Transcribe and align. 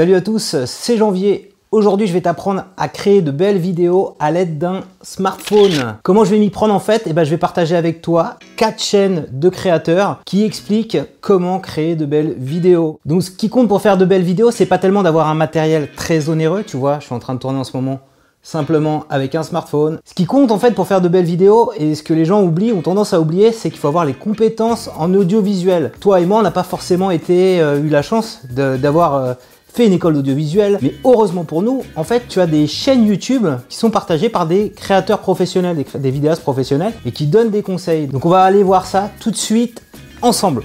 Salut 0.00 0.14
à 0.14 0.22
tous, 0.22 0.56
c'est 0.64 0.96
Janvier. 0.96 1.52
Aujourd'hui, 1.72 2.06
je 2.06 2.14
vais 2.14 2.22
t'apprendre 2.22 2.64
à 2.78 2.88
créer 2.88 3.20
de 3.20 3.30
belles 3.30 3.58
vidéos 3.58 4.16
à 4.18 4.30
l'aide 4.30 4.56
d'un 4.56 4.80
smartphone. 5.02 5.98
Comment 6.02 6.24
je 6.24 6.30
vais 6.30 6.38
m'y 6.38 6.48
prendre 6.48 6.72
en 6.72 6.80
fait? 6.80 7.02
Eh 7.04 7.12
ben, 7.12 7.22
je 7.22 7.28
vais 7.28 7.36
partager 7.36 7.76
avec 7.76 8.00
toi 8.00 8.38
quatre 8.56 8.82
chaînes 8.82 9.26
de 9.30 9.50
créateurs 9.50 10.22
qui 10.24 10.42
expliquent 10.42 10.96
comment 11.20 11.58
créer 11.58 11.96
de 11.96 12.06
belles 12.06 12.34
vidéos. 12.38 12.98
Donc, 13.04 13.22
ce 13.24 13.30
qui 13.30 13.50
compte 13.50 13.68
pour 13.68 13.82
faire 13.82 13.98
de 13.98 14.06
belles 14.06 14.22
vidéos, 14.22 14.50
c'est 14.50 14.64
pas 14.64 14.78
tellement 14.78 15.02
d'avoir 15.02 15.28
un 15.28 15.34
matériel 15.34 15.90
très 15.94 16.30
onéreux. 16.30 16.64
Tu 16.66 16.78
vois, 16.78 16.98
je 17.00 17.04
suis 17.04 17.14
en 17.14 17.18
train 17.18 17.34
de 17.34 17.40
tourner 17.40 17.58
en 17.58 17.64
ce 17.64 17.76
moment 17.76 18.00
simplement 18.42 19.04
avec 19.10 19.34
un 19.34 19.42
smartphone. 19.42 19.98
Ce 20.06 20.14
qui 20.14 20.24
compte 20.24 20.50
en 20.50 20.58
fait 20.58 20.70
pour 20.70 20.86
faire 20.86 21.02
de 21.02 21.08
belles 21.08 21.26
vidéos 21.26 21.72
et 21.76 21.94
ce 21.94 22.02
que 22.02 22.14
les 22.14 22.24
gens 22.24 22.42
oublient, 22.42 22.72
ont 22.72 22.80
tendance 22.80 23.12
à 23.12 23.20
oublier, 23.20 23.52
c'est 23.52 23.68
qu'il 23.68 23.78
faut 23.78 23.88
avoir 23.88 24.06
les 24.06 24.14
compétences 24.14 24.88
en 24.96 25.12
audiovisuel. 25.12 25.92
Toi 26.00 26.20
et 26.20 26.24
moi, 26.24 26.38
on 26.38 26.42
n'a 26.42 26.50
pas 26.50 26.62
forcément 26.62 27.10
été 27.10 27.60
euh, 27.60 27.82
eu 27.82 27.88
la 27.88 28.00
chance 28.00 28.40
d'avoir 28.48 29.14
euh, 29.14 29.34
fait 29.72 29.86
une 29.86 29.92
école 29.92 30.14
d'audiovisuel, 30.14 30.78
mais 30.82 30.94
heureusement 31.04 31.44
pour 31.44 31.62
nous, 31.62 31.82
en 31.96 32.04
fait, 32.04 32.28
tu 32.28 32.40
as 32.40 32.46
des 32.46 32.66
chaînes 32.66 33.06
YouTube 33.06 33.46
qui 33.68 33.76
sont 33.76 33.90
partagées 33.90 34.28
par 34.28 34.46
des 34.46 34.70
créateurs 34.70 35.20
professionnels, 35.20 35.76
des, 35.76 35.98
des 35.98 36.10
vidéastes 36.10 36.42
professionnels 36.42 36.92
et 37.06 37.12
qui 37.12 37.26
donnent 37.26 37.50
des 37.50 37.62
conseils. 37.62 38.06
Donc 38.06 38.24
on 38.24 38.30
va 38.30 38.42
aller 38.42 38.62
voir 38.62 38.86
ça 38.86 39.10
tout 39.20 39.30
de 39.30 39.36
suite 39.36 39.82
ensemble. 40.22 40.62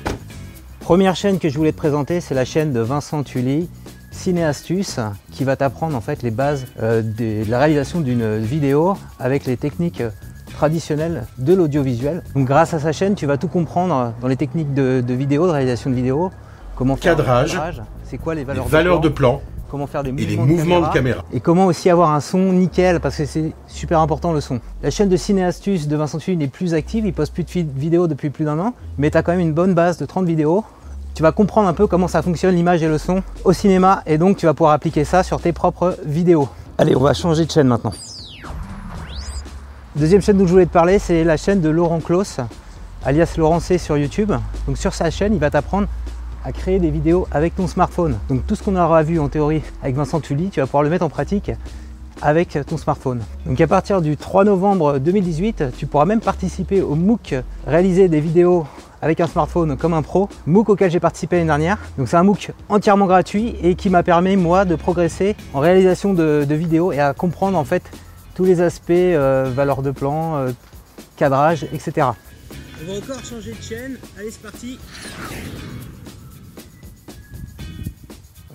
Première 0.80 1.16
chaîne 1.16 1.40
que 1.40 1.50
je 1.50 1.58
voulais 1.58 1.72
te 1.72 1.78
présenter, 1.78 2.22
c'est 2.22 2.36
la 2.36 2.46
chaîne 2.46 2.72
de 2.72 2.80
Vincent 2.80 3.24
Tully 3.24 3.68
Cinéastus 4.12 5.00
qui 5.32 5.44
va 5.44 5.56
t'apprendre 5.56 5.96
en 5.96 6.02
fait 6.02 6.24
les 6.24 6.32
bases 6.32 6.66
euh, 6.82 7.02
de 7.02 7.50
la 7.50 7.60
réalisation 7.60 8.02
d'une 8.02 8.38
vidéo 8.38 8.96
avec 9.20 9.46
les 9.46 9.58
techniques 9.58 10.04
traditionnelles 10.56 11.26
de 11.38 11.54
l'audiovisuel. 11.54 12.24
Donc 12.34 12.48
grâce 12.48 12.74
à 12.74 12.80
sa 12.80 12.92
chaîne, 12.92 13.16
tu 13.16 13.26
vas 13.26 13.38
tout 13.38 13.48
comprendre 13.48 14.14
dans 14.22 14.28
les 14.28 14.38
techniques 14.38 14.74
de, 14.74 15.04
vidéo, 15.10 15.48
de 15.48 15.52
réalisation 15.52 15.90
de 15.90 15.96
vidéo, 15.96 16.32
comment 16.76 16.96
faire 16.96 17.16
cadrage, 17.16 17.60
c'est 18.06 18.18
quoi 18.18 18.36
les 18.36 18.44
valeurs, 18.44 19.00
de, 19.00 19.10
plan, 19.10 19.42
comment 19.70 19.88
faire 19.88 20.04
des 20.04 20.12
mouvements, 20.12 20.28
et 20.28 20.30
les 20.30 20.38
mouvements 20.38 20.82
de, 20.82 20.94
caméra, 20.94 21.26
et 21.34 21.40
comment 21.40 21.66
aussi 21.66 21.90
avoir 21.90 22.12
un 22.12 22.20
son 22.20 22.54
nickel 22.54 23.00
parce 23.00 23.18
que 23.18 23.26
c'est 23.26 23.54
super 23.68 24.00
important 24.00 24.32
le 24.34 24.42
son. 24.42 24.60
La 24.84 24.92
chaîne 24.92 25.10
de 25.10 25.18
Cinéastus 25.18 25.88
de 25.88 25.96
Vincent 25.96 26.20
Tully 26.20 26.38
n'est 26.38 26.48
plus 26.48 26.74
active, 26.74 27.06
il 27.06 27.14
poste 27.14 27.34
plus 27.34 27.64
de 27.64 27.80
vidéos 27.80 28.08
depuis 28.08 28.30
plus 28.30 28.46
d'un 28.46 28.60
an, 28.60 28.74
mais 28.98 29.12
tu 29.12 29.18
as 29.18 29.24
quand 29.24 29.32
même 29.32 29.42
une 29.42 29.54
bonne 29.54 29.74
base 29.74 29.98
de 29.98 30.06
30 30.06 30.26
vidéos 30.26 30.64
tu 31.16 31.24
vas 31.24 31.32
comprendre 31.32 31.70
un 31.70 31.74
peu 31.74 31.88
comment 31.88 32.10
ça 32.10 32.22
fonctionne 32.22 32.56
l'image 32.56 32.84
et 32.84 32.90
le 32.90 32.98
son 32.98 33.24
au 33.46 33.54
cinéma 33.54 34.04
et 34.06 34.18
donc 34.18 34.36
tu 34.36 34.46
vas 34.46 34.54
pouvoir 34.54 34.74
appliquer 34.74 35.06
ça 35.06 35.24
sur 35.24 35.40
tes 35.40 35.54
propres 35.54 35.98
vidéos. 36.06 36.50
Allez, 36.78 36.94
on 36.94 37.00
va 37.00 37.14
changer 37.14 37.46
de 37.46 37.52
chaîne 37.52 37.68
maintenant. 37.68 37.94
Deuxième 39.96 40.22
chaîne 40.22 40.38
dont 40.38 40.46
je 40.46 40.52
voulais 40.52 40.66
te 40.66 40.74
parler, 40.74 41.00
c'est 41.00 41.24
la 41.24 41.38
chaîne 41.38 41.62
de 41.62 41.70
Laurent 41.70 42.02
Klaus, 42.02 42.42
alias 43.06 43.34
Laurent 43.38 43.62
C 43.62 43.78
sur 43.78 43.98
YouTube. 43.98 44.34
Donc 44.68 44.78
sur 44.78 44.94
sa 44.94 45.10
chaîne, 45.10 45.34
il 45.34 45.40
va 45.40 45.50
t'apprendre 45.50 45.88
à 46.46 46.52
créer 46.52 46.80
des 46.80 46.92
vidéos 46.92 47.28
avec 47.32 47.56
ton 47.56 47.68
smartphone. 47.68 48.18
Donc 48.30 48.46
tout 48.46 48.56
ce 48.56 48.64
qu'on 48.64 48.76
aura 48.76 49.02
vu 49.04 49.20
en 49.20 49.28
théorie 49.28 49.64
avec 49.82 49.96
Vincent 49.96 50.20
Tully, 50.20 50.50
tu 50.50 50.60
vas 50.60 50.68
pouvoir 50.68 50.84
le 50.84 50.90
mettre 50.90 51.04
en 51.04 51.10
pratique 51.10 51.52
avec 52.22 52.58
ton 52.68 52.78
smartphone. 52.78 53.22
Donc 53.46 53.60
à 53.60 53.68
partir 53.68 54.02
du 54.02 54.16
3 54.16 54.46
novembre 54.46 55.00
2018, 55.00 55.66
tu 55.76 55.88
pourras 55.88 56.06
même 56.06 56.22
participer 56.22 56.82
au 56.82 56.96
MOOC 56.96 57.36
réaliser 57.68 58.08
des 58.08 58.22
vidéos 58.22 58.66
avec 59.02 59.20
un 59.20 59.28
smartphone 59.28 59.76
comme 59.76 59.94
un 59.94 60.02
pro, 60.02 60.30
MOOC 60.46 60.70
auquel 60.70 60.92
j'ai 60.92 61.00
participé 61.00 61.38
l'année 61.38 61.48
dernière. 61.48 61.78
Donc 61.98 62.08
c'est 62.08 62.16
un 62.16 62.24
MOOC 62.24 62.52
entièrement 62.70 63.08
gratuit 63.08 63.56
et 63.62 63.76
qui 63.76 63.90
m'a 63.90 64.04
permis 64.04 64.38
moi 64.38 64.66
de 64.66 64.76
progresser 64.76 65.36
en 65.54 65.60
réalisation 65.60 66.14
de, 66.14 66.46
vidéos 66.50 66.92
et 66.92 67.00
à 67.00 67.14
comprendre 67.14 67.58
en 67.58 67.66
fait 67.66 67.84
tous 68.36 68.46
les 68.46 68.62
aspects 68.62 68.92
euh, 68.92 69.50
valeur 69.54 69.82
de 69.82 69.92
plan, 69.92 70.38
euh, 70.38 70.52
cadrage, 71.18 71.64
etc. 71.74 72.08
On 72.82 72.92
va 72.92 72.98
encore 72.98 73.24
changer 73.24 73.54
de 73.54 73.62
chaîne. 73.62 73.98
Allez, 74.18 74.32
c'est 74.32 74.42
parti. 74.42 74.80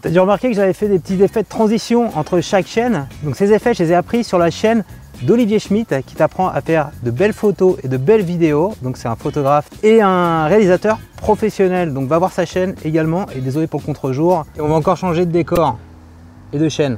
T'as 0.03 0.09
dû 0.09 0.19
remarquer 0.19 0.49
que 0.49 0.55
j'avais 0.55 0.73
fait 0.73 0.89
des 0.89 0.99
petits 0.99 1.23
effets 1.23 1.43
de 1.43 1.49
transition 1.49 2.17
entre 2.17 2.41
chaque 2.41 2.67
chaîne. 2.67 3.07
Donc 3.23 3.37
ces 3.37 3.53
effets, 3.53 3.75
je 3.75 3.83
les 3.83 3.93
ai 3.93 3.95
appris 3.95 4.25
sur 4.25 4.39
la 4.39 4.51
chaîne 4.51 4.83
d'Olivier 5.23 5.59
Schmitt 5.59 5.95
qui 6.07 6.15
t'apprend 6.15 6.49
à 6.49 6.63
faire 6.63 6.91
de 7.03 7.11
belles 7.11 7.35
photos 7.35 7.77
et 7.83 7.89
de 7.89 7.99
belles 7.99 8.23
vidéos. 8.23 8.75
Donc 8.81 8.97
c'est 8.97 9.09
un 9.09 9.17
photographe 9.17 9.69
et 9.83 10.01
un 10.01 10.47
réalisateur 10.47 10.99
professionnel. 11.17 11.93
Donc 11.93 12.09
va 12.09 12.19
voir 12.19 12.33
sa 12.33 12.47
chaîne 12.47 12.75
également. 12.83 13.27
Et 13.35 13.41
désolé 13.41 13.67
pour 13.67 13.81
le 13.81 13.87
contre-jour. 13.87 14.47
Et 14.57 14.63
on 14.63 14.69
va 14.69 14.75
encore 14.75 14.97
changer 14.97 15.27
de 15.27 15.33
décor 15.33 15.77
et 16.55 16.59
de 16.59 16.69
chaîne. 16.71 16.97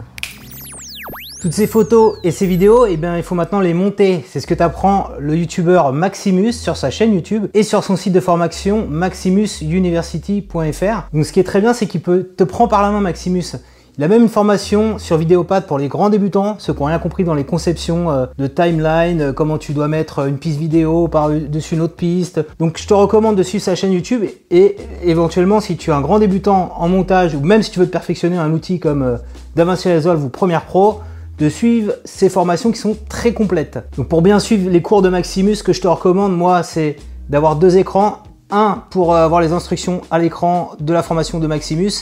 Toutes 1.42 1.52
ces 1.54 1.66
photos 1.66 2.18
et 2.22 2.30
ces 2.30 2.46
vidéos, 2.46 2.86
eh 2.86 2.96
bien, 2.96 3.16
il 3.16 3.24
faut 3.24 3.34
maintenant 3.34 3.58
les 3.58 3.74
monter. 3.74 4.24
C'est 4.28 4.38
ce 4.38 4.46
que 4.46 4.54
t'apprend 4.54 5.08
le 5.18 5.34
youtubeur 5.34 5.92
Maximus 5.92 6.52
sur 6.52 6.76
sa 6.76 6.92
chaîne 6.92 7.12
YouTube 7.12 7.48
et 7.52 7.64
sur 7.64 7.82
son 7.82 7.96
site 7.96 8.12
de 8.12 8.20
formation 8.20 8.86
maximusuniversity.fr. 8.86 11.08
Donc 11.12 11.26
ce 11.26 11.32
qui 11.32 11.40
est 11.40 11.44
très 11.44 11.60
bien, 11.60 11.74
c'est 11.74 11.88
qu'il 11.88 12.00
peut 12.00 12.30
te 12.36 12.44
prendre 12.44 12.70
par 12.70 12.80
la 12.80 12.92
main 12.92 13.00
Maximus. 13.00 13.56
Il 13.98 14.04
a 14.04 14.08
même 14.08 14.22
une 14.22 14.28
formation 14.28 14.98
sur 14.98 15.16
Vidéopad 15.16 15.66
pour 15.66 15.78
les 15.78 15.88
grands 15.88 16.10
débutants, 16.10 16.54
ceux 16.60 16.74
qui 16.74 16.78
n'ont 16.78 16.86
rien 16.86 17.00
compris 17.00 17.24
dans 17.24 17.34
les 17.34 17.42
conceptions 17.42 18.12
euh, 18.12 18.26
de 18.38 18.46
timeline, 18.46 19.20
euh, 19.20 19.32
comment 19.32 19.58
tu 19.58 19.72
dois 19.72 19.88
mettre 19.88 20.28
une 20.28 20.38
piste 20.38 20.60
vidéo 20.60 21.08
par-dessus 21.08 21.74
une 21.74 21.80
autre 21.80 21.96
piste. 21.96 22.40
Donc 22.60 22.78
je 22.78 22.86
te 22.86 22.94
recommande 22.94 23.34
de 23.34 23.42
suivre 23.42 23.64
sa 23.64 23.74
chaîne 23.74 23.92
YouTube 23.92 24.22
et 24.52 24.76
éventuellement 25.02 25.60
si 25.60 25.76
tu 25.76 25.90
es 25.90 25.92
un 25.92 26.02
grand 26.02 26.20
débutant 26.20 26.70
en 26.76 26.88
montage 26.88 27.34
ou 27.34 27.40
même 27.40 27.64
si 27.64 27.72
tu 27.72 27.80
veux 27.80 27.86
te 27.86 27.90
perfectionner 27.90 28.38
un 28.38 28.52
outil 28.52 28.78
comme 28.78 29.02
euh, 29.02 29.16
DaVinci 29.56 29.92
Resolve 29.92 30.24
ou 30.24 30.28
Premiere 30.28 30.66
Pro, 30.66 31.00
de 31.38 31.48
suivre 31.48 31.94
ces 32.04 32.28
formations 32.28 32.70
qui 32.70 32.78
sont 32.78 32.96
très 33.08 33.32
complètes. 33.32 33.78
Donc 33.96 34.08
pour 34.08 34.22
bien 34.22 34.38
suivre 34.38 34.70
les 34.70 34.82
cours 34.82 35.02
de 35.02 35.08
Maximus, 35.08 35.56
que 35.64 35.72
je 35.72 35.80
te 35.80 35.88
recommande, 35.88 36.36
moi, 36.36 36.62
c'est 36.62 36.96
d'avoir 37.28 37.56
deux 37.56 37.76
écrans. 37.76 38.18
Un 38.50 38.84
pour 38.90 39.16
avoir 39.16 39.40
les 39.40 39.52
instructions 39.52 40.02
à 40.10 40.18
l'écran 40.18 40.72
de 40.78 40.92
la 40.92 41.02
formation 41.02 41.38
de 41.38 41.46
Maximus 41.46 41.92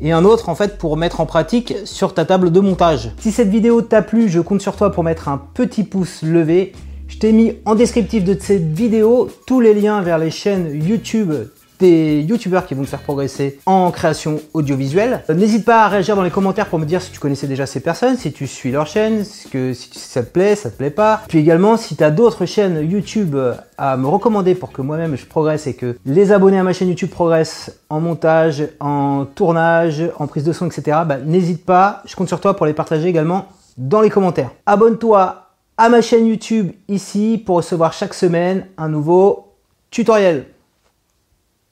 et 0.00 0.12
un 0.12 0.24
autre 0.24 0.48
en 0.48 0.54
fait 0.54 0.78
pour 0.78 0.96
mettre 0.96 1.20
en 1.20 1.26
pratique 1.26 1.74
sur 1.84 2.14
ta 2.14 2.24
table 2.24 2.50
de 2.50 2.60
montage. 2.60 3.10
Si 3.18 3.30
cette 3.30 3.50
vidéo 3.50 3.82
t'a 3.82 4.00
plu, 4.00 4.30
je 4.30 4.40
compte 4.40 4.62
sur 4.62 4.74
toi 4.74 4.90
pour 4.90 5.04
mettre 5.04 5.28
un 5.28 5.38
petit 5.52 5.84
pouce 5.84 6.22
levé. 6.22 6.72
Je 7.08 7.18
t'ai 7.18 7.32
mis 7.32 7.56
en 7.66 7.74
descriptif 7.74 8.24
de 8.24 8.36
cette 8.40 8.72
vidéo 8.72 9.28
tous 9.46 9.60
les 9.60 9.74
liens 9.74 10.00
vers 10.00 10.18
les 10.18 10.30
chaînes 10.30 10.82
YouTube 10.82 11.32
des 11.78 12.22
youtubeurs 12.22 12.66
qui 12.66 12.74
vont 12.74 12.82
te 12.82 12.88
faire 12.88 13.00
progresser 13.00 13.58
en 13.66 13.90
création 13.90 14.40
audiovisuelle. 14.54 15.22
N'hésite 15.28 15.64
pas 15.64 15.84
à 15.84 15.88
réagir 15.88 16.16
dans 16.16 16.22
les 16.22 16.30
commentaires 16.30 16.66
pour 16.66 16.78
me 16.78 16.84
dire 16.84 17.02
si 17.02 17.10
tu 17.10 17.20
connaissais 17.20 17.46
déjà 17.46 17.66
ces 17.66 17.80
personnes, 17.80 18.16
si 18.16 18.32
tu 18.32 18.46
suis 18.46 18.70
leur 18.70 18.86
chaîne, 18.86 19.24
que, 19.50 19.72
si 19.72 19.90
ça 19.92 20.22
te 20.22 20.30
plaît, 20.30 20.56
ça 20.56 20.70
te 20.70 20.76
plaît 20.76 20.90
pas. 20.90 21.22
Puis 21.28 21.38
également, 21.38 21.76
si 21.76 21.96
tu 21.96 22.04
as 22.04 22.10
d'autres 22.10 22.46
chaînes 22.46 22.88
YouTube 22.88 23.36
à 23.76 23.96
me 23.96 24.06
recommander 24.06 24.54
pour 24.54 24.72
que 24.72 24.82
moi-même 24.82 25.16
je 25.16 25.26
progresse 25.26 25.66
et 25.66 25.74
que 25.74 25.96
les 26.04 26.32
abonnés 26.32 26.58
à 26.58 26.62
ma 26.62 26.72
chaîne 26.72 26.88
YouTube 26.88 27.10
progressent 27.10 27.72
en 27.90 28.00
montage, 28.00 28.66
en 28.80 29.24
tournage, 29.24 30.02
en 30.18 30.26
prise 30.26 30.44
de 30.44 30.52
son, 30.52 30.66
etc., 30.66 30.98
bah, 31.06 31.18
n'hésite 31.24 31.64
pas, 31.64 32.02
je 32.06 32.16
compte 32.16 32.28
sur 32.28 32.40
toi 32.40 32.54
pour 32.54 32.66
les 32.66 32.74
partager 32.74 33.08
également 33.08 33.46
dans 33.76 34.00
les 34.00 34.10
commentaires. 34.10 34.50
Abonne-toi 34.66 35.44
à 35.76 35.88
ma 35.88 36.02
chaîne 36.02 36.26
YouTube 36.26 36.72
ici 36.88 37.42
pour 37.44 37.56
recevoir 37.56 37.92
chaque 37.92 38.14
semaine 38.14 38.66
un 38.76 38.88
nouveau 38.88 39.54
tutoriel. 39.90 40.46